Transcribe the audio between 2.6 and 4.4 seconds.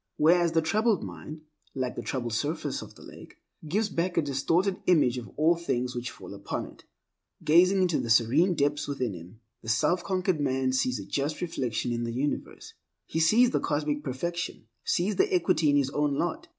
of the lake, gives back a